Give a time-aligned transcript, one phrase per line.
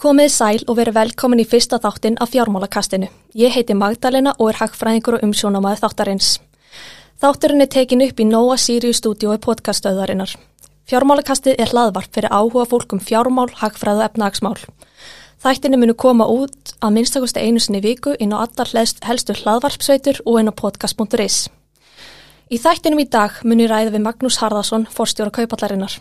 [0.00, 3.10] Komið sæl og verið velkomin í fyrsta þáttin af fjármálakastinu.
[3.36, 6.28] Ég heiti Magdalena og er hagfræðingur og umsjónamaði þáttarins.
[7.20, 10.32] Þátturinn er tekin upp í Nóa Sirius stúdiói podcastöðarinnar.
[10.88, 14.56] Fjármálakastið er hlaðvarp fyrir áhuga fólkum fjármál, hagfræðu og efnagsmál.
[15.44, 18.72] Þættinu munu koma út að minnstakosti einu sinni viku inn á allar
[19.04, 21.50] helstu hlaðvarpsveitur og inn á podcast.is.
[22.48, 26.00] Í þættinum í dag muni ræða við Magnús Harðarsson, forstjóra kaupallarinnar.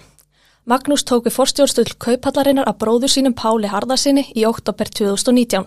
[0.70, 5.64] Magnús tók við forstjórnstöld kaupallarinnar að bróður sínum Páli Harðarsinni í oktober 2019.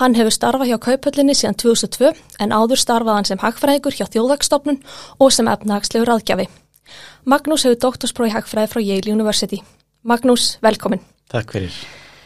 [0.00, 2.08] Hann hefur starfað hjá kaupallinni síðan 2002
[2.42, 4.80] en áður starfað hann sem hagfræðingur hjá þjóðvagstofnun
[5.22, 6.48] og sem efnahagslegur aðgjafi.
[7.30, 9.60] Magnús hefur doktorsprói hagfræði frá Yale University.
[10.02, 11.04] Magnús, velkomin.
[11.30, 11.76] Takk fyrir.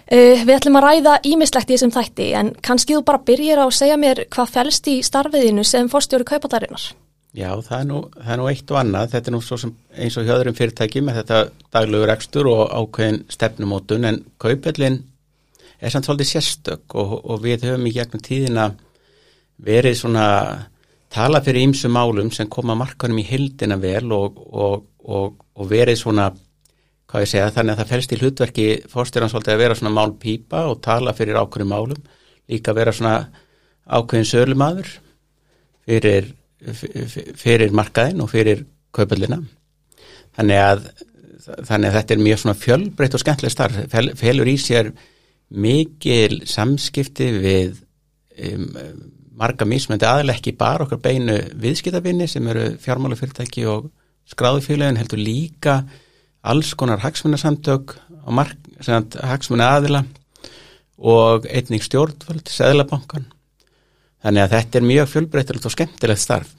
[0.09, 3.69] Uh, við ætlum að ræða ímislegt í þessum þætti en kannski þú bara byrjir á
[3.69, 6.89] að segja mér hvað fælst í starfiðinu sem forstjóri kaupallarinnar?
[7.37, 9.73] Já, það er, nú, það er nú eitt og annað, þetta er nú svo sem
[10.01, 11.41] eins og hjöðurum fyrirtæki með þetta
[11.77, 14.97] daglegur ekstur og ákveðin stefnumótun en kaupellin
[15.79, 18.65] er samt svolítið sérstök og, og við höfum í gegnum tíðina
[19.61, 20.25] verið svona
[21.13, 26.31] tala fyrir ímsu málum sem koma markanum í hildina vel og, og, og verið svona,
[27.13, 30.65] hvað ég segja, þannig að það fælst í hlutverki fórstyrjan svolítið að vera svona málpípa
[30.73, 32.03] og tala fyrir ákveðin málum,
[32.49, 33.15] líka vera svona
[33.85, 34.97] ákveðin sölumadur
[35.85, 36.33] fyrir
[37.39, 38.65] fyrir markaðin og fyrir
[38.95, 39.39] kaupallina
[40.39, 40.89] þannig að,
[41.67, 43.79] þannig að þetta er mjög svona fjölbreytt og skemmtileg starf.
[43.93, 44.91] Fel, felur í sér
[45.49, 47.79] mikil samskipti við
[48.51, 48.67] um,
[49.39, 53.89] marga mísmöndi aðlekki bara okkar beinu viðskiptabinni sem eru fjármálufyrirtæki og
[54.29, 55.81] skráðufélagin heldur líka
[56.49, 57.97] alls konar hagsmunarsamtök
[58.29, 58.43] og
[59.25, 60.05] hagsmunar aðila
[60.99, 63.29] og einning stjórnvöld, Sæðlabankan
[64.25, 66.55] Þannig að þetta er mjög fjölbreytilegt og skemmtilegt starf.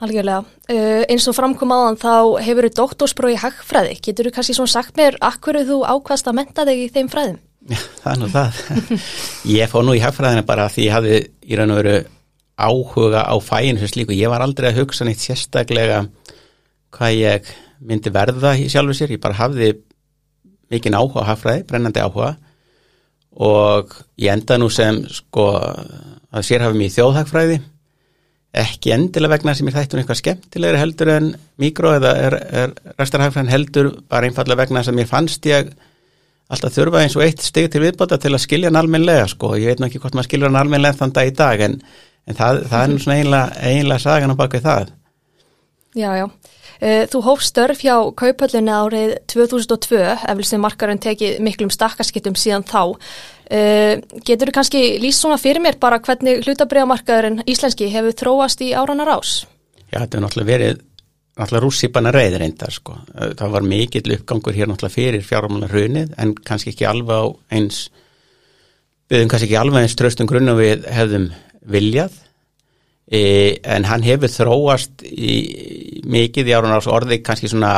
[0.00, 0.44] Algjörlega.
[0.70, 2.14] Uh, eins og framkom aðan þá
[2.46, 3.98] hefur þú doktorsprói hagfræði.
[4.00, 7.40] Getur þú kannski svona sagt mér akkur þú ákvast að menta þig í þeim fræðum?
[7.68, 8.60] Já, það er nú það.
[9.58, 11.98] ég fóð nú í hagfræðina bara því ég hafði í raun og veru
[12.60, 14.16] áhuga á fæinu sem slíku.
[14.16, 16.06] Ég var aldrei að hugsa neitt sérstaklega
[16.96, 17.52] hvað ég
[17.84, 19.12] myndi verða í sjálfu sér.
[19.16, 19.74] Ég bara hafði
[20.72, 22.38] mikinn áhuga á hagfræði, brennandi áhuga
[23.40, 25.50] og ég enda nú sem sko
[26.30, 27.60] að sérhafum í þjóðhagfræði
[28.60, 31.28] ekki endilega vegna sem er þættun eitthvað skemmtilegri heldur en
[31.62, 35.70] mikró eða er, er restarhagfræðin heldur bara einfallega vegna sem ég fannst ég
[36.50, 39.70] alltaf þurfa eins og eitt steg til viðbota til að skilja hann almenlega sko, ég
[39.70, 41.76] veit náttúrulega ekki hvort maður skilja hann almenlega þann dag í dag en,
[42.26, 44.90] en það, það er nú svona einlega, einlega sagan á bakvið það.
[45.98, 46.26] Já, já.
[46.80, 52.64] Eh, þú hófst störf hjá kaupöllinu árið 2002 eftir sem markarinn tekið miklum stakkarskittum síðan
[52.66, 52.96] þá.
[53.50, 58.70] Eh, Getur þú kannski lýst svona fyrir mér bara hvernig hlutabriðamarkaðurinn íslenski hefur þróast í
[58.78, 59.40] áranar ás?
[59.90, 60.84] Já, þetta er náttúrulega verið
[61.40, 62.94] náttúrulega rússipana reyðir eindar sko.
[63.16, 67.26] Eh, það var mikill uppgangur hér náttúrulega fyrir fjármálar hrunið en kannski ekki alveg á
[67.58, 67.88] eins
[69.10, 71.30] við hefum kannski ekki alveg eins tröstum grunn og við hefðum
[71.70, 72.14] viljað
[73.10, 73.20] e,
[73.66, 75.34] en hann hefur þróast í,
[76.06, 77.72] mikið í árun ás orði kannski svona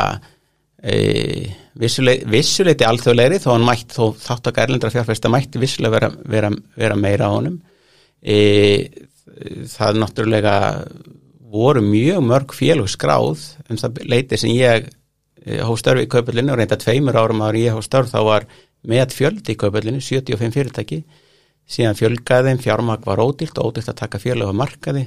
[0.85, 6.51] e, vissuleiti, vissuleiti alþjóðleiri þó mætt, þó þátt að gærlindra fjárfæsta mætti vissulega vera, vera,
[6.77, 7.61] vera meira á honum.
[8.23, 8.37] E,
[9.73, 10.57] það náttúrulega
[11.53, 16.55] voru mjög mörg félug skráð um það leiti sem ég e, hóf störfi í kaupöldinu
[16.55, 18.47] og reynda tveimur árum ári ég hóf störf þá var
[18.89, 21.03] með fjöldi í kaupöldinu 75 fyrirtæki.
[21.73, 25.07] Síðan fjölgaðin fjármag var ódýrt og ódýrt að taka fjölu á markaði.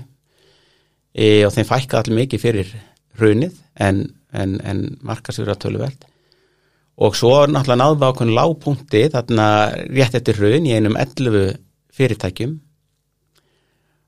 [1.13, 2.75] E, og þeim fækka allir mikið fyrir
[3.19, 4.01] hrunið en,
[4.35, 6.07] en, en markasverða töluveld
[6.95, 9.47] og svo náttúrulega náðu við ákveðin lágpunkti þarna
[9.89, 11.57] rétt eftir hrun í einum 11
[11.95, 12.53] fyrirtækjum.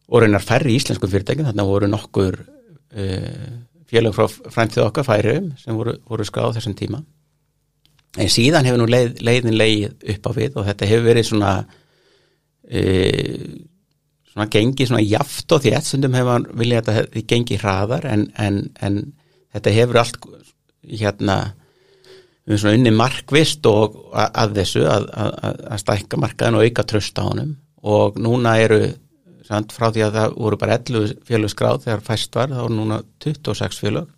[0.07, 3.49] Og reynar færri íslensku fyrirtækjum þarna voru nokkur uh,
[3.91, 7.03] félag frá fræntið okkar færium sem voru, voru skráð þessum tíma.
[8.17, 11.53] En síðan hefur nú leið, leiðin leið upp á við og þetta hefur verið svona
[12.71, 13.51] uh,
[14.31, 18.27] svona gengið svona jaft og því ett sundum hefur viljað að þetta gengi hraðar en,
[18.38, 19.00] en, en
[19.56, 20.27] þetta hefur allt
[20.88, 21.38] hérna
[22.47, 27.19] við svona unni markvist og að, þessu að, að, að stækka markaðin og auka tröst
[27.19, 27.55] á honum.
[27.88, 28.81] Og núna eru
[29.47, 33.01] samt, frá því að það voru bara 11 félagskráð þegar fæst var þá er núna
[33.23, 34.13] 26 félag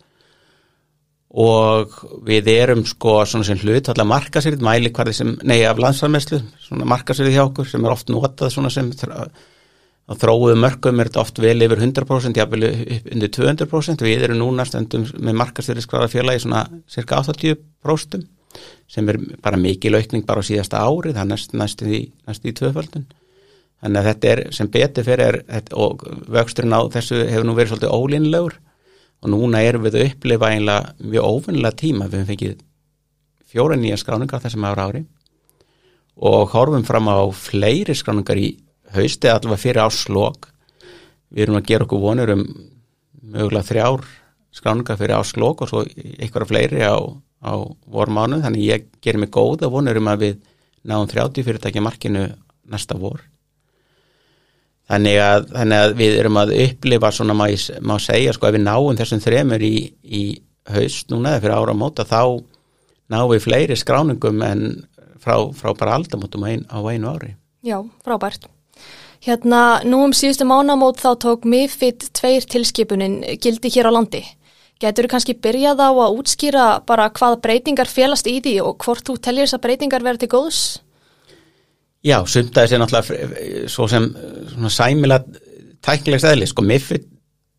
[1.30, 1.92] og
[2.26, 6.88] við erum sko svona sem hlut allar markasýrið, mæli hverði sem nei af landsfæðmesslu, svona
[6.90, 8.90] markasýrið hjá okkur sem er oft notað svona sem
[10.10, 14.40] á þróuðu mörgum er þetta oft vel yfir 100% jáfnvel upp undir 200% við erum
[14.42, 18.26] núna stendum með markastýri skráða félagi svona cirka 80%
[18.90, 23.06] sem er bara mikil aukning bara á síðasta ári það næst, næst í, í tvöföldun.
[23.80, 25.38] Þannig að þetta er sem betur fyrir
[25.78, 28.58] og vöxturinn á þessu hefur nú verið svolítið ólinlegur
[29.20, 32.08] og núna erum við að upplifa einlega mjög óvinnilega tíma.
[32.10, 32.58] Við hefum fengið
[33.50, 35.04] fjóra nýja skráningar þessum ára ári.
[36.20, 38.50] Og horfum fram á fleiri skráningar í
[38.94, 40.50] hausti allavega fyrir áslokk
[41.30, 42.44] við erum að gera okkur vonur um
[43.30, 44.06] mögulega þrjár
[44.54, 47.52] skráningar fyrir áslokk og svo einhverja fleiri á, á
[47.86, 50.38] vormánu þannig ég gerir mig góða vonur um að við
[50.90, 52.26] náum 30 fyrirtækja markinu
[52.70, 53.22] næsta vor
[54.90, 57.46] þannig að, þannig að við erum að upplifa svona má,
[57.86, 60.22] má segja sko ef við náum þessum þremur í, í
[60.70, 62.22] haust núna eða fyrir ára móta þá
[63.10, 64.64] náum við fleiri skráningum en
[65.20, 67.34] frá, frá bara aldamótum á einu ári.
[67.66, 68.48] Já, frábært.
[69.20, 74.22] Hérna, nú um síðustu mánamót þá tók MIFID 2 tilskipunin gildi hér á landi.
[74.80, 79.04] Getur þú kannski byrjað á að útskýra bara hvaða breytingar félast í því og hvort
[79.04, 80.62] þú tellir þess að breytingar verður til góðs?
[82.00, 84.08] Já, sumtaðis er náttúrulega svo sem
[84.54, 85.20] svona sæmila
[85.84, 87.04] tæknilegst eðli, sko MIFID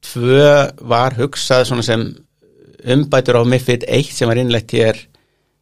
[0.10, 0.42] 2
[0.90, 2.08] var hugsað svona sem
[2.90, 4.98] umbætur á MIFID 1 sem var innlegt hér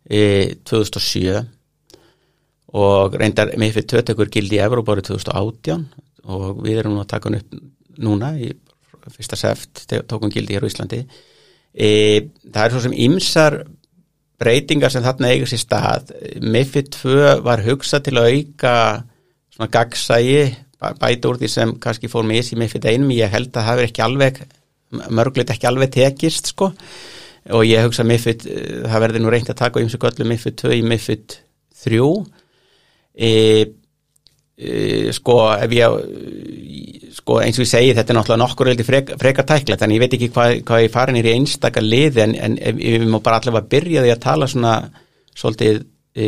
[0.08, 0.24] í
[0.64, 1.44] 2007
[2.78, 5.86] og reyndar MIFID 2 tekur gildi í Evrópa árið 2018
[6.30, 7.60] og við erum nú að taka hann upp
[8.00, 8.52] núna í
[9.10, 11.02] fyrsta seft tókum gildi hér á Íslandi.
[11.74, 11.90] E,
[12.46, 13.60] það er svo sem ymsar
[14.40, 16.14] breytingar sem þarna eigur sér stað.
[16.42, 18.74] MIFID 2 var hugsað til að auka
[19.56, 20.44] svona gagsægi
[20.80, 23.90] bæta úr því sem kannski fór með í MIFID 1 ég held að það hefur
[23.90, 24.44] ekki alveg
[24.90, 26.72] mörgulegt ekki alveg tekist sko.
[27.56, 28.46] Og ég hugsa MIFID
[28.86, 31.40] það verður nú reynd að taka um sig öllu MIFID 2 í MIFID
[31.84, 32.00] 3
[33.16, 33.32] e,
[34.58, 36.00] e, sko ef ég
[37.20, 40.04] sko eins og ég segi þetta er náttúrulega nokkur veldi frek, frekar tækla þannig ég
[40.04, 43.42] veit ekki hvað, hvað ég farin er í einstakar lið en, en við má bara
[43.42, 44.74] allavega byrja því að tala svona
[45.40, 45.82] svolítið
[46.16, 46.28] e,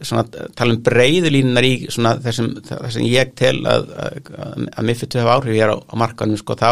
[0.00, 0.24] svona
[0.56, 4.32] tala um breyðulínunar í svona þessum, þessum ég tel að, að,
[4.72, 6.70] að MIFID 2 hafa áhrif hér á, á markanum sko þá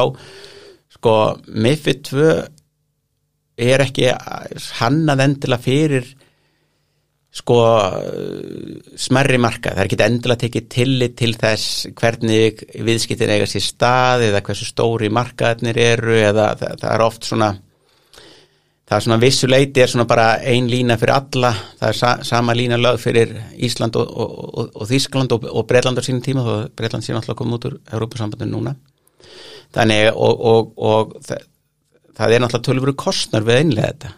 [0.96, 1.14] sko
[1.52, 2.26] MIFID 2
[3.62, 4.08] er ekki
[4.80, 6.08] hannað endilega fyrir
[7.32, 7.58] sko
[9.00, 14.26] smerri marka, það er ekki endilega tekið tillit til þess hvernig viðskiptin eiga sér stað
[14.26, 17.48] eða hversu stóri markaðnir eru eða það, það er oft svona
[18.92, 22.56] það er svona vissuleiti er svona bara ein lína fyrir alla, það er sa, sama
[22.58, 23.32] lína lög fyrir
[23.64, 27.38] Ísland og, og, og, og Þískland og Breitland á sínum tíma þó Breitland síðan alltaf
[27.38, 28.74] komið út úr Európa-sambandinu núna.
[29.72, 31.48] Þannig og það,
[32.18, 34.14] það er náttúrulega tölvuru kostnar við einlega þetta.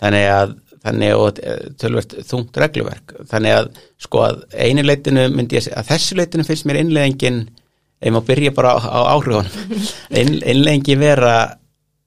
[0.00, 1.40] Þannig að þannig að
[1.80, 3.16] tölvert þungt regluverk.
[3.30, 7.42] Þannig að sko að einu leitinu myndi ég að þessu leitinu finnst mér innleggingin
[8.00, 9.50] ef maður byrja bara á, á áhrifunum
[10.20, 11.34] innleggingi vera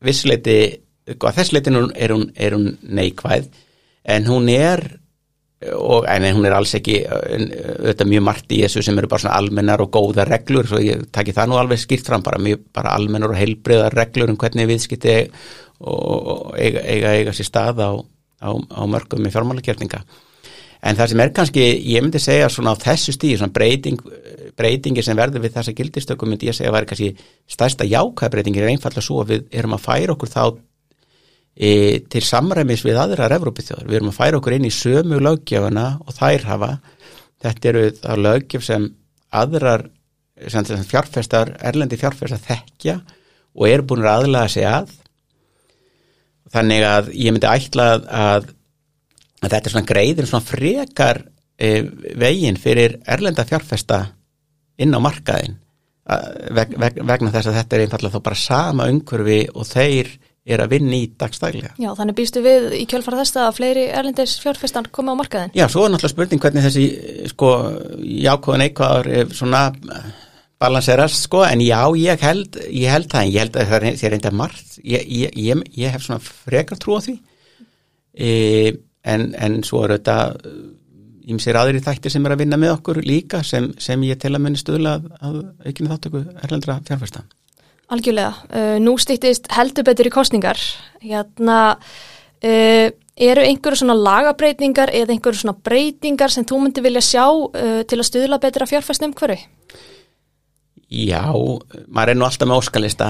[0.04, 0.58] vissuleiti
[1.14, 3.50] að þessu leitinu er hún, er hún neikvæð
[4.04, 4.84] en hún er
[5.72, 9.38] og en hún er alls ekki auðvitað mjög margt í þessu sem eru bara svona
[9.40, 12.96] almennar og góða reglur svo ég takki það nú alveg skýrt fram bara mjög bara
[12.98, 15.16] almennar og heilbreyðar reglur um hvernig viðskipti
[15.84, 17.92] og eiga, eiga, eiga sér stað á
[18.44, 20.04] á, á mörgum með fjármálagjörninga
[20.84, 21.64] en það sem er kannski,
[21.94, 24.02] ég myndi segja svona á þessu stíð, svona breyting
[24.58, 27.10] breytingi sem verður við þessa gildistökum myndi ég segja að væri kannski
[27.50, 30.44] stærsta jákvæð breytingir er einfallega svo að við erum að færa okkur þá
[31.56, 31.72] e,
[32.12, 36.18] til samræmis við aðrar Evrópithjóður, við erum að færa okkur inn í sömu löggjöfuna og
[36.18, 36.72] þær hafa.
[37.44, 38.90] Þetta eru það löggjöf sem
[39.34, 39.88] aðrar
[40.50, 43.00] sem, fjárfestar, erlendi fjárfestar þekkja
[43.54, 44.94] og eru búin að aðlaga sig að
[46.54, 48.52] þannig að ég myndi ætla að, að,
[49.46, 51.24] þetta er svona greiðin svona frekar
[51.58, 51.74] e,
[52.20, 54.06] veginn fyrir erlenda fjárfesta
[54.82, 55.60] inn á markaðin
[56.04, 60.12] veg, veg, vegna þess að þetta er einfallega þá bara sama umhverfi og þeir
[60.44, 61.72] er að vinna í dagstæglega.
[61.80, 65.54] Já, þannig býstu við í kjölfara þess að fleiri erlendis fjárfestan komi á markaðin?
[65.56, 66.88] Já, svo er náttúrulega spurning hvernig þessi
[67.32, 67.52] sko
[68.04, 69.64] jákvæðan eitthvað er svona
[70.64, 74.34] balanserast sko en já ég held, ég held það ég held að það sé reynda
[74.34, 74.80] margt.
[74.80, 75.06] Ég,
[75.36, 77.18] ég, ég, hef svona frekar trú á því.
[78.14, 78.32] E,
[79.04, 80.18] en, en svo er þetta
[81.24, 84.34] ég sér aðri þættir sem er að vinna með okkur líka sem, sem ég tel
[84.36, 87.24] að muni stuðla að aukinu þáttöku erlendra fjárfæsta
[87.94, 90.60] Algjörlega, uh, nú stýttist heldur betur í kostningar
[91.04, 97.26] hérna uh, eru einhverju svona lagabreitingar eða einhverju svona breytingar sem þú myndi vilja sjá
[97.28, 99.44] uh, til að stuðla betur að fjárfæsta um hverju?
[100.94, 101.24] Já,
[101.90, 103.08] maður er nú alltaf með óskalista.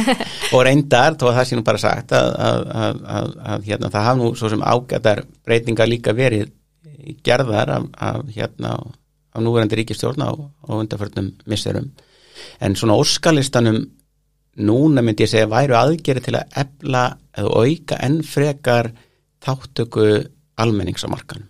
[0.54, 2.64] Og reyndar, þó að það nú bara sagt að, að,
[3.16, 6.50] að, að hérna, það hafa nú svo sem ágættar breytingar líka verið
[7.24, 8.74] gerðar af, af hérna
[9.30, 11.90] af núverandi ríkistjórn á, á undarförnum misserum,
[12.60, 13.84] en svona óskalistanum
[14.60, 17.04] núna myndi ég segja væru aðgeri til að ebla
[17.38, 18.90] eða auka enn frekar
[19.44, 20.08] þáttöku
[20.60, 21.46] almenningsamarkan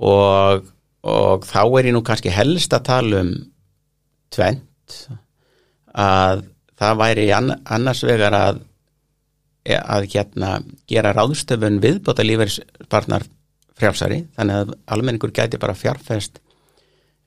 [0.00, 0.64] og,
[1.04, 3.34] og þá er ég nú kannski helst að tala um
[4.36, 4.96] tvent
[5.96, 6.44] að
[6.76, 8.58] það væri annars vegar að,
[9.80, 13.24] að hérna, gera ráðstöfun viðbóta lífeyrispartnar
[13.76, 16.40] frjálsari þannig að almenningur gæti bara fjárfest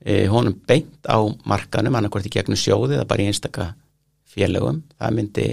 [0.06, 3.72] e, honum beint á markanum, annarkvært í gegnum sjóði eða bara í einstaka
[4.30, 4.82] félögum.
[4.98, 5.48] Það myndi,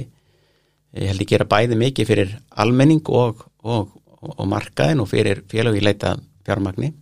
[0.97, 3.97] ég held ég gera bæði mikið fyrir almenning og, og,
[4.33, 6.93] og markaðin og fyrir félög í leita fjármagni.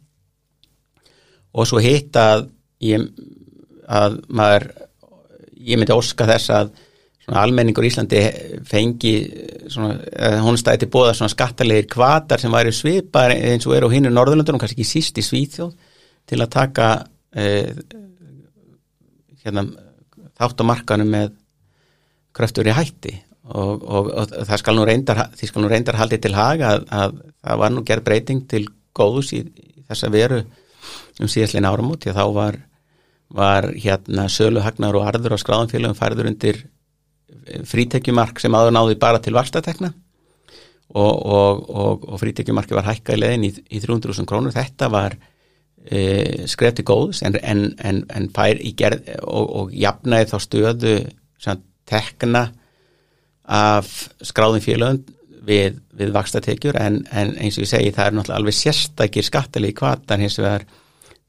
[1.55, 2.49] Og svo hitt að
[2.83, 3.05] ég,
[3.89, 4.69] að maður
[5.65, 6.75] ég myndi óska þess að
[7.33, 8.21] almenningur í Íslandi
[8.69, 9.15] fengi
[10.45, 14.13] hún stæði til bóða skattalegir kvatar sem væri svipar eins og eru á hinn í
[14.13, 15.73] Norðurlundunum, kannski ekki síst í Svíþjóð
[16.29, 16.89] til að taka
[17.37, 17.73] eh,
[19.45, 19.65] hérna,
[20.37, 21.33] þátt á markanum með
[22.35, 23.15] kröftur í hætti.
[23.45, 27.17] Og, og, og það skal reyndar því skal nú reyndar haldið til haga að, að
[27.45, 28.63] það var nú gerð breyting til
[28.97, 30.39] góðus í, í þessa veru
[31.21, 32.57] um síðastlein áramóti og þá var,
[33.35, 36.65] var hérna söluhagnar og arður á skráðanfélagum færður undir
[37.69, 39.93] frítekjumark sem aður náði bara til varstatekna
[40.95, 41.71] og,
[42.07, 44.55] og frítekjumarki var hækka í leðin í, í 300.000 krónur.
[44.55, 45.17] Þetta var
[45.85, 50.95] e, skrefti góðs en, en, en, en fær í gerð og jafnaði þá stöðu
[51.85, 52.47] tekna
[53.45, 53.91] af
[54.25, 55.03] skráðum félagum
[55.45, 60.25] við, við vakstatekjur en eins og ég segi það er náttúrulega alveg sérstakir skattalegi kvartan
[60.25, 60.65] hins vegar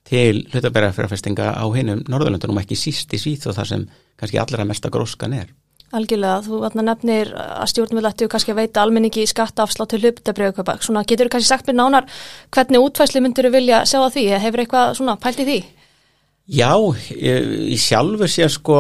[0.05, 3.85] til hlutabæra á hinnum Norðurlöndunum ekki síst í síð og það sem
[4.19, 5.47] kannski allra mesta gróskan er.
[5.95, 10.77] Algjörlega, þú vatna nefnir að stjórnvöld ættu kannski að veita almenningi í skattaafslátt til hlutabæra
[10.81, 12.07] svona getur þú kannski sagt mér nánar
[12.53, 15.59] hvernig útvæsli myndur þú vilja sjá að því hefur eitthvað svona pælt í því?
[16.57, 16.71] Já,
[17.15, 18.79] ég, ég sjálfur sé sko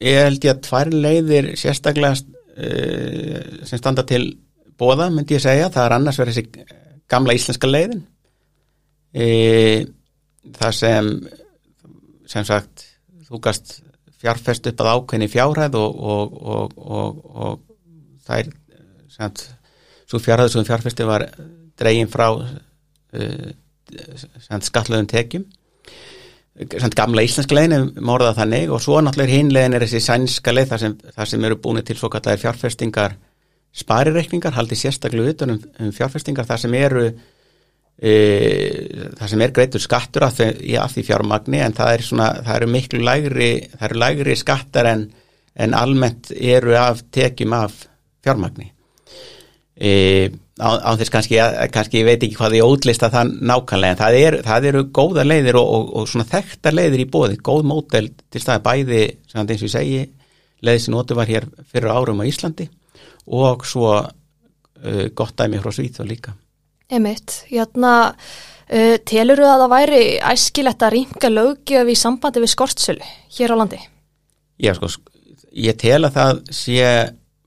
[0.00, 4.22] ég held ég að tvær leiðir sérstaklega uh, sem standa til
[4.78, 6.66] bóða myndi ég segja, það er annars verið þessi
[7.10, 8.04] gamla íslenska leiðin
[9.18, 9.97] eða
[10.56, 11.12] það sem
[12.28, 12.84] sem sagt
[13.28, 13.78] þú gast
[14.18, 17.60] fjárfest upp að ákveðni fjárhæð og, og, og, og
[18.26, 18.50] það er
[19.14, 19.38] sem
[20.08, 21.26] svo fjárhæðu sem fjárfesti var
[21.78, 23.48] dregin frá uh,
[24.64, 25.46] skattlöðum tekjum.
[26.58, 30.82] Sem gamla íslenska legin morða þannig og svo náttúrulega hinlegin er þessi sænska leið þar
[30.82, 33.14] sem, þar sem eru búin til svo kallar fjárfestingar
[33.78, 37.04] sparireikningar, haldi sérstaklega utan um, um fjárfestingar þar sem eru
[37.98, 38.14] e,
[39.18, 43.04] það sem er greitur skattur af því, því fjármagni en það svona, það eru miklu
[43.04, 45.06] lægri það eru lægri skattar en,
[45.58, 47.86] en almennt eru af tekjum af
[48.24, 48.72] fjármagni.
[49.78, 49.90] E,
[50.58, 51.38] á, á þess kannski,
[51.74, 55.26] kannski ég veit ekki hvað ég ótlista það nákvæmlega en það, er, það eru góða
[55.26, 59.44] leiðir og, og, og svona þekktar leiðir í bóði, góð mótel til staði bæði, sem
[59.44, 60.02] eins og ég segi
[60.66, 62.66] leiði sem notu var hér fyrir árum á Íslandi
[63.38, 66.34] og svo uh, gott dæmi frá Svíþjóð líka
[66.88, 72.52] Emitt, játna uh, telur þú að það væri æskilegt að rýmka lögjöf í sambandi við
[72.54, 73.80] skortsölu hér á landi?
[74.56, 74.88] Já, sko,
[75.52, 76.88] ég tel að það sé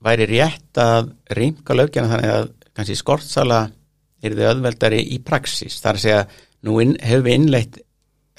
[0.06, 3.60] væri rétt að rýmka lögjöfna þannig að kannski skortsala
[4.22, 5.80] er þau öðveldari í praxis.
[5.82, 6.24] Það er að segja,
[6.62, 7.82] nú inn, hefur við innleitt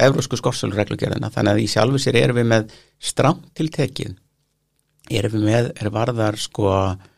[0.07, 4.15] eurósku skortsölureglugjörðina, þannig að í sjálfu sér erum við með stramt til tekið.
[5.11, 7.11] Erum við með, er varðar sko E,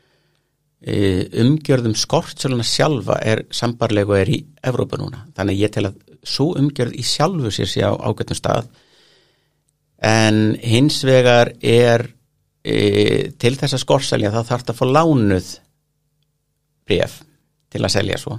[0.85, 6.97] umgjörðum skortsöluna sjálfa er sambarlegu er í Evrópa núna, þannig ég tel að svo umgjörð
[6.97, 8.67] í sjálfu sér sé á ágættum stað.
[10.05, 12.05] En hins vegar er
[12.61, 15.49] e, til þess að skortselja þá þarf það að fá lánuð
[16.85, 17.17] bref
[17.73, 18.37] til að selja svo.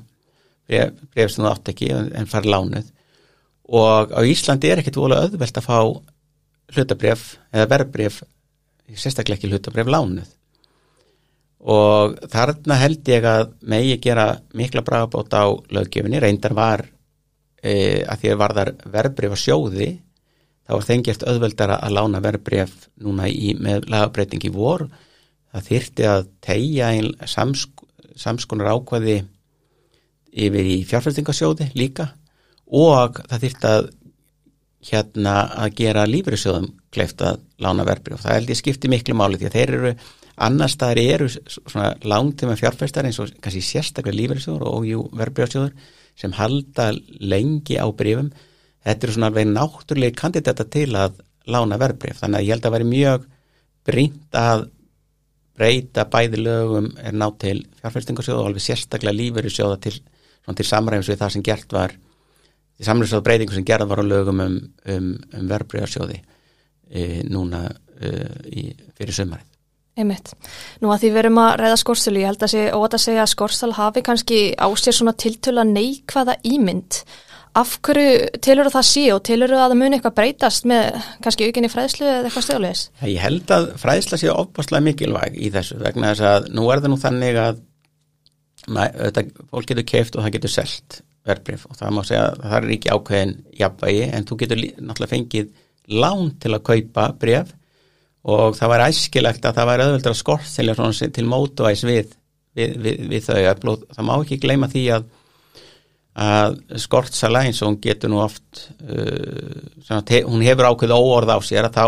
[0.67, 2.95] Bref, bref sem þú átt ekki en fara lánuð.
[3.75, 5.79] Og á Íslandi er ekkit volið öðvelt að fá
[6.77, 8.23] hlutabref eða verbref
[8.95, 10.36] sérstaklega ekki hlutabref lánuð
[11.67, 16.85] og þarna held ég að megi gera mikla bragabót á löggefinni, reyndar var
[17.59, 19.89] e, að því að varðar verbreyf að sjóði,
[20.67, 24.87] þá var þengjast öðvöldara að lána verbreyf núna í, með lagabreiting í vor.
[25.51, 26.91] Það þyrti að tegja
[27.31, 27.83] samsk,
[28.19, 29.17] samskonar ákvaði
[30.37, 32.11] yfir í fjárfæstingasjóði líka.
[32.67, 33.89] Og það þyrti að
[34.87, 39.49] hérna að gera lífriðsjóðum kleift að lána verbreyf, það held ég skipti miklu máli því
[39.49, 39.93] að þeir eru
[40.37, 45.73] annar staðar eru svona langtíma fjárfæstar eins og kannski sérstaklega lífeyrisjóður og jú verbreyfsjóður
[46.17, 46.91] sem halda
[47.21, 48.31] lengi á breyfum
[48.85, 52.77] þetta eru svona alveg náttúrulega kandidata til að lána verbreyf þannig að ég held að
[52.77, 53.27] veri mjög
[53.87, 54.67] brínt að
[55.57, 59.97] breyta bæði lögum er nátt til fjárfæstingarsjóðu og alveg sérstaklega lífeyrisjóða til,
[60.53, 61.97] til samræms við það sem gert var
[62.85, 64.57] samræmsjóða breytingu sem gerð var á lögum um,
[64.93, 66.21] um, um verbreyfsjóði
[66.91, 67.65] e, núna
[67.97, 68.11] e,
[68.53, 69.56] í, fyrir sömarið
[69.97, 70.35] Einmitt.
[70.83, 73.23] Nú að því við erum að ræða skorstulu, ég held að sé óta að segja
[73.23, 76.99] að skorstal hafi kannski á sér svona tiltöla neikvæða ímynd.
[77.57, 81.71] Af hverju tilur það sé og tilur það að muni eitthvað breytast með kannski aukinni
[81.73, 82.83] fræðslu eða eitthvað stöðulegis?
[83.09, 86.93] Ég held að fræðsla sé ofbáslega mikilvæg í þessu vegna þess að nú er það
[86.93, 87.63] nú þannig að
[88.67, 92.57] þetta, fólk getur keift og það getur selt verbreyf og það má segja að það
[92.59, 95.55] er ekki ákveðin jafnvægi en þú getur náttúrulega fengið
[95.97, 97.57] lán til að kaupa bref
[98.27, 100.75] og það var æskilegt að það var auðvöldra skortselja
[101.15, 102.17] til mótuvæs við,
[102.59, 103.87] við, við, við þau öflóð.
[103.95, 105.07] Það má ekki gleyma því að,
[106.27, 111.69] að skortsala eins og hún getur nú oft uh, hún hefur ákveð óorð á sér
[111.69, 111.87] að þá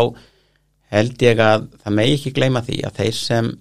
[0.95, 3.51] held ég að það megi ekki gleyma því að þeir sem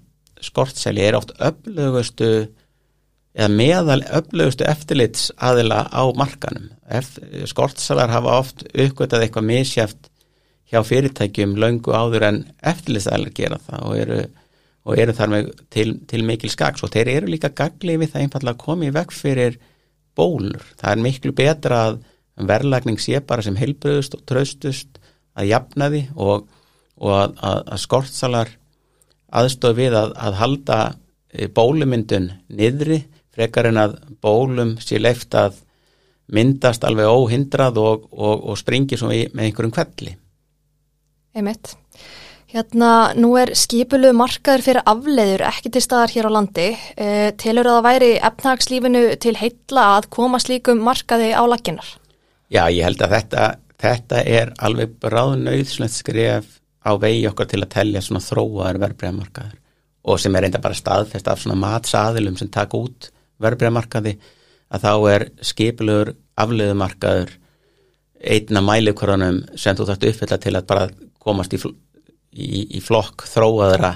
[0.45, 2.31] skortselja er oft öflugustu
[3.39, 6.71] eða meðal öflugustu eftirlits aðila á markanum.
[7.51, 10.08] Skortsalar hafa oft uppgötað eitthvað misjæft
[10.69, 14.21] hjá fyrirtækjum löngu áður en eftirlistæðilega gera það og eru,
[14.85, 18.25] og eru þar með til, til mikil skaks og þeir eru líka gaglið við það
[18.25, 19.59] einfallega að koma í vekk fyrir
[20.19, 20.65] bólur.
[20.81, 22.01] Það er miklu betra að
[22.49, 25.01] verðlagning sé bara sem heilbröðust og tröstust
[25.39, 26.49] að jafna því og,
[26.99, 28.53] og að, að, að skortsalar
[29.39, 30.79] aðstof við að, að halda
[31.33, 33.03] eh, bólumyndun niðri
[33.35, 35.61] frekar en að bólum sé leift að
[36.35, 40.17] myndast alveg óhindrað og, og, og springi með einhverjum kvelli.
[41.37, 41.75] Einmitt.
[42.49, 46.69] Hérna, nú er skipuluð markaður fyrir afleiður ekki til staðar hér á landi.
[46.97, 51.91] E, Tilur að það væri efnagslífinu til heitla að koma slíkum markaði á laginnar?
[52.49, 53.49] Já, ég held að þetta,
[53.85, 59.59] þetta er alveg bráðnauðslegt skref á vegi okkar til að tellja svona þróaður verbreyðamarkaður
[60.09, 63.11] og sem er reynda bara staðfest af svona matsaðilum sem taka út
[63.45, 64.15] verbreyðamarkaði
[64.73, 67.35] að þá er skipuluður afleiðumarkaður
[68.19, 70.89] einna mælikvarðanum sem þú þarfst uppfylla til að bara
[71.23, 71.61] komast í,
[72.33, 72.49] í,
[72.79, 73.95] í flokk þróaðara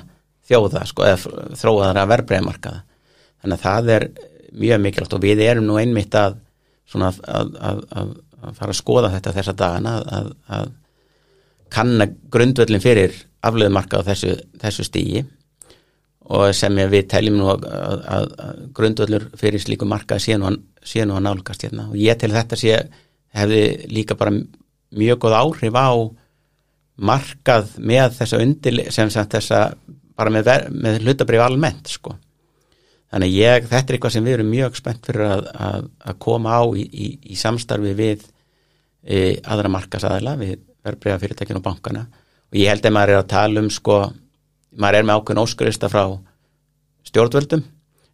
[0.48, 2.82] þjóða sko, eða þróaðara verbreyðmarkaða
[3.42, 4.08] þannig að það er
[4.52, 6.38] mjög mikilvægt og við erum nú einmitt að,
[6.98, 9.94] að, að, að fara að skoða þetta þessa dagana
[10.52, 10.72] að
[11.72, 15.22] kanna grundvöldin fyrir aflöðumarkað á þessu, þessu stígi
[16.32, 18.28] og sem við teljum nú að
[18.76, 21.88] grundvöldur fyrir slíku markað sé nú að nálgast hérna.
[21.90, 22.76] Og ég til þetta sé
[23.34, 24.34] hefði líka bara
[24.92, 25.90] mjög góð áhrif á
[26.96, 29.62] markað með þessa undir sem sagt þessa
[30.18, 32.16] bara með, með hlutabrif almennt sko.
[33.12, 36.56] Þannig ég, þetta er eitthvað sem við erum mjög spennt fyrir að, að, að koma
[36.56, 38.24] á í, í, í samstarfi við
[39.04, 42.06] e, aðra markasadala við verðbriða fyrirtækinu og bankana.
[42.52, 43.98] Og ég held að maður er að tala um sko
[44.80, 46.04] maður er með ákveðin óskurista frá
[47.08, 47.64] stjórnvöldum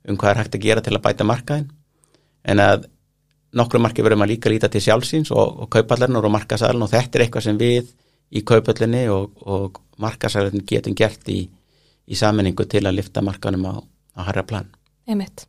[0.09, 1.69] um hvað er hægt að gera til að bæta markaðin
[2.49, 2.89] en að
[3.59, 7.19] nokkru marki verður maður líka líta til sjálfsins og, og kaupallarnar og markasadalinn og þetta
[7.19, 7.93] er eitthvað sem við
[8.35, 11.45] í kaupöllinni og, og markasæðin getum gert í,
[12.09, 13.75] í saminningu til að lifta markanum á,
[14.19, 14.69] á harra plan.
[15.09, 15.47] Einmitt.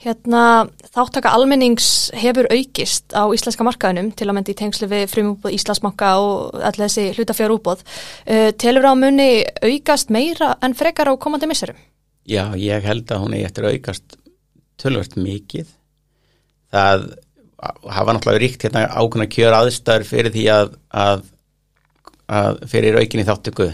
[0.00, 5.56] Hérna þáttaka almennings hefur aukist á íslenska markaðunum til að myndi í tengslu við frumúbúð
[5.56, 7.84] Íslandsmokka og allir þessi hlutafjör úbúð.
[8.24, 11.76] Uh, telur á munni aukast meira en frekar á komandi misserum?
[12.24, 14.16] Já, ég held að hún er eftir aukast
[14.80, 15.68] tölvört mikið.
[16.72, 17.10] Það
[17.60, 21.24] hafa náttúrulega ríkt hérna ákveðna kjör aðstæður fyrir því að, að
[22.30, 23.68] að fyrir aukinni þáttöku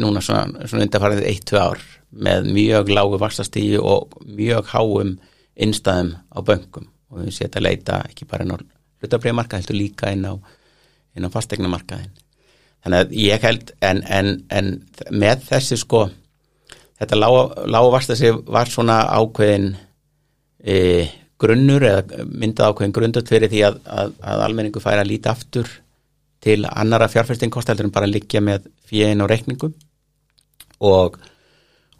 [0.00, 5.14] núna svona, svona undarfarið 1-2 ár með mjög lágu vakstastígi og mjög háum
[5.60, 8.58] innstæðum á böngum og við setja að leita ekki bara inn á
[9.00, 12.12] hlutabriðmarka heldur líka inn á, á fastegnamarkaðin
[12.84, 14.72] þannig að ég held en, en, en
[15.10, 16.08] með þessi sko
[17.00, 19.72] þetta lágu vakstastígi var svona ákveðin
[20.60, 21.06] e,
[21.40, 25.70] grunnur eða myndað ákveðin grundut fyrir því að, að, að almenningu færa að líti aftur
[26.40, 29.74] til annara fjárfestingkost en bara liggja með fjöin og reikningum.
[30.80, 31.18] Og,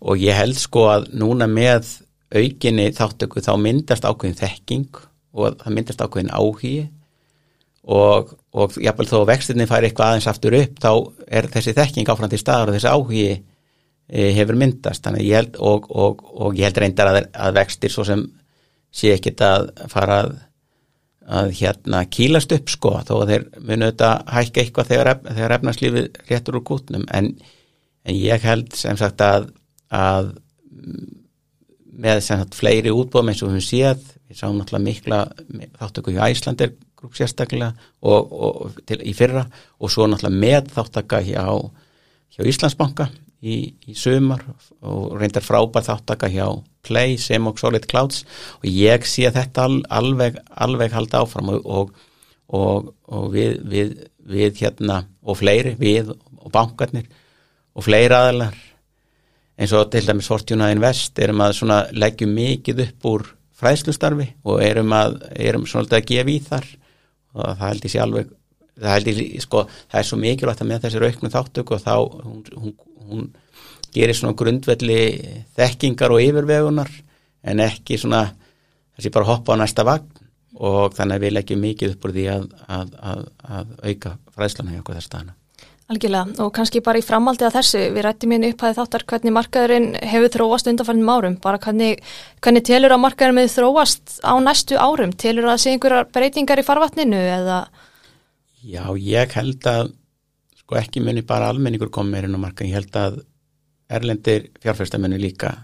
[0.00, 1.98] og ég held sko að núna með
[2.30, 5.02] aukinni þáttöku þá myndast ákveðin þekking
[5.36, 6.88] og það myndast ákveðin áhugi.
[7.90, 10.90] Og, og jáfnvel þó vextinni fær eitthvað aðeins aftur upp þá
[11.32, 15.08] er þessi þekking áfram til staðar og þessi áhugi e, hefur myndast.
[15.16, 18.24] Held, og, og ég held reyndar að, að vextir svo sem
[18.90, 20.38] sé ekkit að fara að
[21.28, 26.20] að hérna kýlast upp sko þó að þeir munu þetta hækka eitthvað þegar, þegar efnarslífið
[26.30, 27.06] réttur úr kútnum.
[27.14, 27.34] En,
[28.04, 29.50] en ég held sem sagt að,
[29.92, 30.32] að
[32.00, 35.20] með sem sagt fleiri útbóðum eins og við séð, við sáum náttúrulega mikla
[35.78, 39.46] þáttöku hjá Æslandir grúp sérstaklega og, og til, í fyrra
[39.80, 41.44] og svo náttúrulega með þáttaka hjá,
[42.34, 43.08] hjá Íslandsbanka
[43.40, 44.44] í, í sumar
[44.80, 46.46] og reyndar frábær þáttaka hjá
[46.86, 48.24] Play, Semok, Solid Clouds
[48.60, 51.92] og ég sé þetta alveg, alveg halda áfram og, og,
[52.48, 53.94] og, og við, við,
[54.30, 57.08] við hérna og fleiri, við og bankarnir
[57.76, 58.56] og fleiri aðalar
[59.60, 63.26] eins og til dæmis Fortuna Invest erum að leggjum mikið upp úr
[63.60, 66.68] fræðslustarfi og erum að erum svona að gefa í þar
[67.36, 68.30] og það held ég sé alveg
[68.80, 72.42] það ég, sko, það er svo mikilvægt að með þessir auknu þáttöku og þá hún,
[72.56, 72.74] hún,
[73.10, 73.26] hún
[73.94, 75.00] gerir svona grundvelli
[75.58, 76.90] þekkingar og yfirvegunar
[77.50, 78.26] en ekki svona
[78.96, 80.08] þessi bara hoppa á næsta vagn.
[80.60, 83.20] Og þannig að við leggjum mikið upp úr því að, að, að,
[83.56, 85.36] að auka fræðslana hjá okkur þess staðana.
[85.90, 86.34] Algjörlega.
[86.44, 89.88] Og kannski bara í framaldi að þessu, við rættum hérna upp að þáttar hvernig markaðurinn
[90.12, 92.02] hefur þróast undanfærnum árum, bara hvernig,
[92.44, 96.62] hvernig telur að markaðurinn með þróast á næstu árum, telur að það sé einhverjar breytingar
[96.62, 97.58] í farvatninu eða?
[98.60, 99.90] Já, ég held að
[100.60, 103.18] sko ekki muni bara almenningur koma meirinn á markaðin, ég held að
[103.90, 105.54] erlendir fjárfærstamönu líka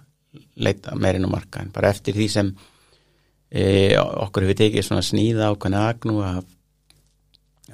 [0.57, 2.51] leita meirinn á markaðin, bara eftir því sem
[3.51, 6.45] e, okkur hefur tekið svona sníða á hvernig agnú af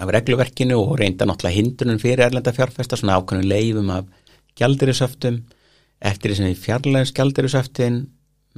[0.01, 4.07] af regluverkinu og reynda náttúrulega hindunum fyrir erlenda fjárfesta, svona ákveðinu leifum af
[4.57, 5.43] gjaldirisöftum
[6.01, 7.99] eftir því sem við fjarlægum gjaldirisöftin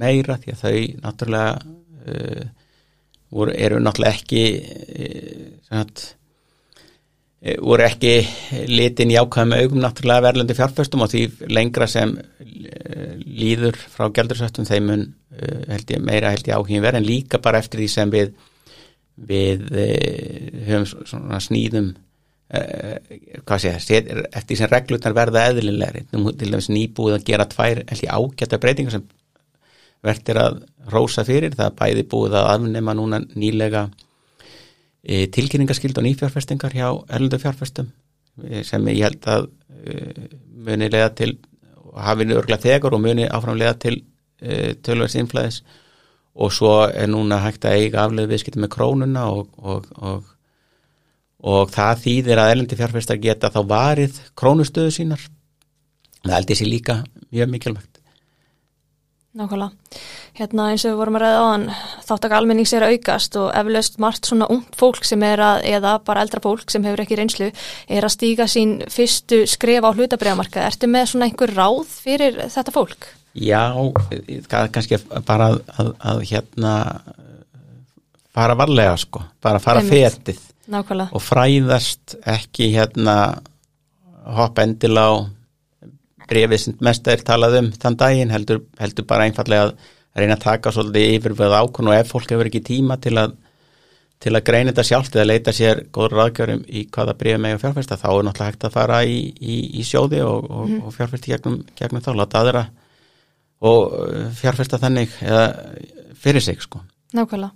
[0.00, 2.44] meira því að þau náttúrulega uh,
[3.34, 6.23] voru, eru náttúrulega ekki uh, sagt, uh,
[7.60, 8.14] voru ekki
[8.70, 14.68] litin í ákveðum augum náttúrulega verðlandi fjárfestum og því lengra sem uh, líður frá gjaldirisöftum
[14.68, 17.90] þeim mun uh, held ég, meira held ég áhugin verð en líka bara eftir því
[17.92, 18.32] sem við
[19.14, 21.92] við eh, höfum svona snýðum
[22.54, 22.96] eh,
[23.46, 23.74] hvað sé,
[24.34, 28.96] eftir sem reglutnar verða eðlilegri, til dæmis nýbúið að gera tvær, held ég ágæta breytingar
[28.96, 29.06] sem
[30.04, 30.58] verður að
[30.92, 33.86] rósa fyrir, það bæði búið að afnema núna nýlega
[35.04, 37.90] tilkynningaskild og nýfjárfestingar hjá erlundu fjárfestum
[38.66, 39.48] sem ég held að
[39.84, 39.96] e,
[40.64, 41.36] muni lega til
[41.94, 44.00] hafinu örgla þegar og muni áframlega til
[44.40, 45.60] e, tölværs inflæðis.
[46.34, 50.32] Og svo er núna hægt að eiga afleðu viðskipti með krónuna og, og, og,
[51.46, 55.28] og það þýðir að elendi fjárfæstar geta þá varið krónustöðu sínar.
[56.24, 57.93] Það held ég sér líka mjög mikilvægt
[59.34, 59.72] Nákvæmlega,
[60.38, 61.64] hérna eins og við vorum að ræða á hann
[62.06, 65.96] þáttak almennings er að aukast og eflaust margt svona ungt fólk sem er að eða
[66.06, 70.62] bara eldra fólk sem hefur ekki reynslu er að stíga sín fyrstu skref á hlutabriðamarka,
[70.68, 73.08] ertu með svona einhver ráð fyrir þetta fólk?
[73.34, 73.74] Já,
[74.54, 76.74] kannski bara að, að, að hérna
[78.34, 80.38] fara varlega sko, bara fara fetið
[80.70, 81.10] Nákvæmlega.
[81.10, 83.16] og fræðast ekki hérna
[84.38, 85.10] hoppa endil á
[86.30, 89.74] brefið sem mest er talað um þann daginn heldur, heldur bara einfallega að
[90.14, 93.34] reyna að taka svolítið yfir við ákvön og ef fólk hefur ekki tíma til að
[94.24, 97.98] til að greina þetta sjálft eða leita sér góður raðgjörum í hvaða brefið með fjárfesta
[98.00, 100.80] þá er náttúrulega hægt að fara í, í, í sjóði og, og, mm.
[100.86, 102.64] og fjárfesti gegnum, gegnum þá, láta aðra
[103.64, 105.44] og uh, fjárfesta þannig eða
[106.20, 106.80] fyrir sig sko.
[107.14, 107.52] Nákvæmlega.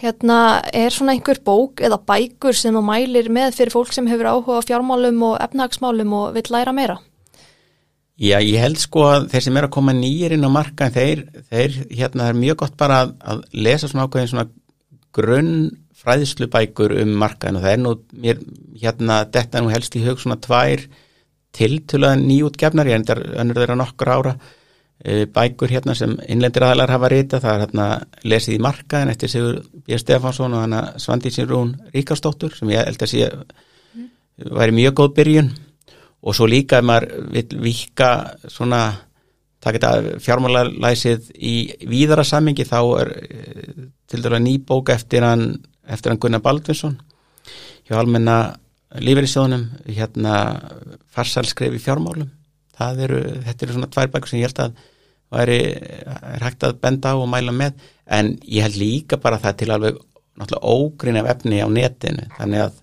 [0.00, 0.38] Hérna
[0.72, 4.62] er svona einhver bók eða bækur sem að mælir með fyrir fólk sem hefur áhuga
[4.62, 7.00] á fjármálum og efnahagsmálum og vil læra meira?
[8.14, 11.24] Já, ég held sko að þeir sem er að koma nýjir inn á marka þeir,
[11.50, 14.46] þeir hérna er mjög gott bara að, að lesa svona ákveðin svona
[15.14, 15.54] grunn
[16.04, 18.44] fræðslubækur um markaðinu og það er nú mér
[18.82, 20.84] hérna þetta nú helst í hug svona tvær
[21.54, 24.36] tiltöluða nýjútgefnar, ég endar önnur þeirra nokkur ára
[25.04, 27.86] Eh, bækur hérna sem innlendir aðlar hafa rita, það er hérna
[28.24, 29.98] lesið í markaðin eftir Sigur B.
[30.00, 34.06] Stefansson og hana Svandísin Rún Ríkarsdóttur sem ég held að sé mm.
[34.54, 35.50] væri mjög góð byrjun
[36.24, 38.10] og svo líka ef maður vil vika
[38.48, 38.82] svona
[39.64, 41.54] taka þetta fjármálalæsið í
[41.88, 46.98] víðara sammingi þá er eh, til dæla ný bók eftir hann, eftir hann Gunnar Baldvinsson
[47.88, 48.56] hjá almenna
[49.02, 50.34] lífeyrisjónum hérna
[51.14, 52.30] farsalskref í fjármálum.
[52.74, 54.80] Það eru, þetta eru svona tvær bækur sem ég held að
[55.34, 55.58] væri
[56.44, 57.78] hægt að benda á og mæla með.
[58.06, 60.00] En ég held líka bara það til alveg
[60.38, 62.26] náttúrulega ógrin af efni á netinu.
[62.38, 62.80] Þannig að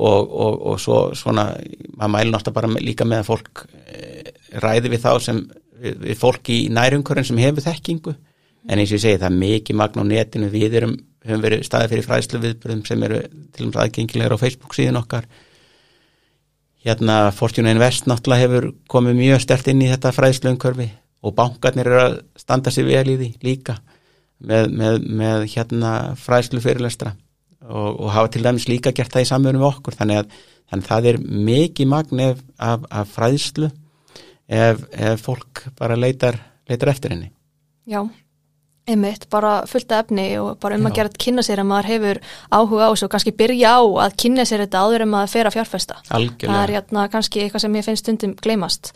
[0.00, 1.50] og, og, og svo svona
[1.98, 4.32] maður mælu náttúrulega bara líka með að fólk e,
[4.64, 5.42] ræði við þá sem
[5.80, 8.16] við, við fólk í nærumkörun sem hefur þekkingu.
[8.68, 10.50] En eins og ég segi það er mikið magn á netinu.
[10.52, 13.22] Við erum, höfum verið staðið fyrir fræðslu viðbyrðum sem eru
[13.54, 15.28] til og með aðgengilegar á Facebook síðan okkar.
[16.80, 20.88] Hérna Fortune Invest náttúrulega hefur komið mjög stert inn í þetta fræðslu umkörfi
[21.20, 23.76] og bankarnir eru að standa sér vel í því líka
[24.40, 27.12] með, með, með hérna fræðslu fyrirlestra
[27.68, 30.86] og, og hafa til dæmis líka gert það í samverðinu við okkur þannig að, þannig
[30.86, 31.20] að það er
[31.50, 33.70] mikið magn af, af, af fræðslu
[34.48, 37.30] ef, ef fólk bara leitar, leitar eftir henni.
[37.90, 38.02] Já,
[38.90, 40.90] einmitt, bara fullt af efni og bara um Já.
[40.90, 42.20] að gera að kynna sér að maður hefur
[42.50, 45.50] áhuga á þessu og kannski byrja á að kynna sér þetta áður en maður fer
[45.50, 46.02] að fjárfesta.
[46.08, 46.52] Algjörlega.
[46.52, 48.92] Það er hérna kannski eitthvað sem ég finnst stundum gleymast.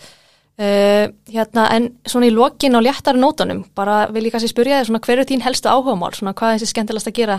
[0.54, 4.86] Uh, hérna, en svona í lokin á léttara nótunum, bara vil ég kannski spyrja þig
[4.86, 7.38] svona hver er þín helstu áhugamál, svona hvað er þessi skemmtilegast að gera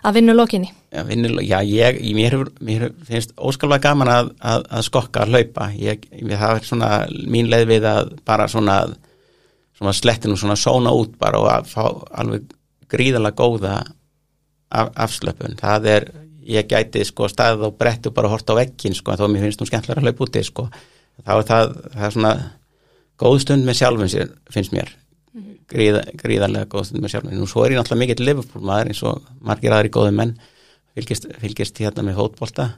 [0.00, 0.70] að vinna lokinni?
[0.88, 5.66] Já, vinnu, já ég, mér, mér finnst óskalvað gaman að, að, að skokka að hlaupa,
[5.76, 6.90] ég, það er svona
[7.36, 8.78] mín leið við að bara svona,
[9.76, 11.84] svona slettinu svona sóna út bara og að fá
[12.16, 12.48] alveg
[12.88, 13.76] gríðalega góða
[14.72, 16.08] af, afslöpun, það er
[16.48, 19.60] ég gæti sko staðið og brett og bara horta á vekkin sko, þó mér finnst
[19.60, 20.70] nú skemmtilega að hlaupa úti sko
[21.22, 22.34] þá er það, það er svona
[23.20, 25.58] góð stund með sjálfum sér, finnst mér mm -hmm.
[25.70, 29.02] gríða, gríðarlega góð stund með sjálfum nú svo er ég náttúrulega mikill Liverpool maður eins
[29.02, 30.34] og margir aðri góði menn
[30.94, 32.70] fylgist, fylgist hérna með hótbolta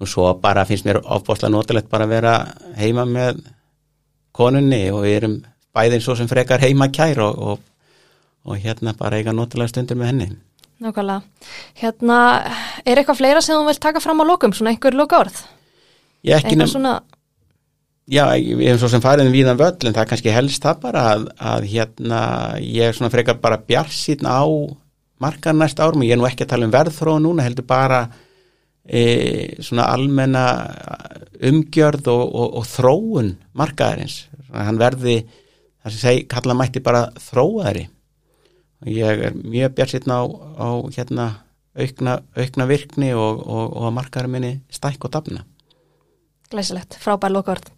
[0.00, 2.34] nú svo bara finnst mér ofbólta notalegt bara að vera
[2.76, 3.42] heima með
[4.32, 7.58] konunni og við erum bæðin svo sem frekar heima kær og, og,
[8.44, 10.30] og hérna bara eiga notalega stundur með henni
[10.78, 11.22] Nákvæmlega.
[11.80, 12.16] Hérna,
[12.86, 15.40] er eitthvað fleira sem þú vilt taka fram á lokum, svona einhver loka orð?
[16.22, 16.92] Ég ekki nefn, svona,
[18.08, 20.80] já, við hefum svo sem farið um víðan völl en það er kannski helst það
[20.84, 22.20] bara að, að hérna,
[22.64, 24.42] ég er svona frekar bara bjarsýtn á
[25.22, 26.04] margar næst árum.
[26.06, 28.04] Ég er nú ekki að tala um verðþróun núna heldur bara
[28.84, 29.02] e,
[29.64, 30.46] svona almenna
[31.48, 34.22] umgjörð og, og, og þróun markaðarins.
[34.54, 35.20] Hann verði,
[35.82, 37.88] það sem segi, kalla mætti bara þróaðari
[38.78, 41.28] og ég er mjög bjarsýtn á, á hérna
[41.78, 45.44] aukna, aukna virkni og, og, og að markaðar minni stækk og dafna
[46.52, 47.70] glæsilegt, frábær loka orð.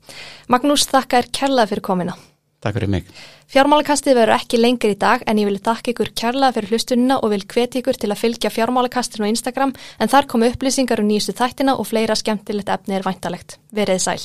[0.49, 2.17] Magnús, þakka er kærlega fyrir komina.
[2.61, 3.07] Takk fyrir mig
[3.51, 7.33] Fjármálakastið verður ekki lengur í dag en ég vil þakka ykkur kærlega fyrir hlustunina og
[7.33, 11.35] vil hvetja ykkur til að fylgja fjármálakastinu á Instagram en þar komu upplýsingar um nýjustu
[11.41, 13.59] þættina og fleira skemmtilegt efni er væntalegt.
[13.75, 14.23] Verið sæl.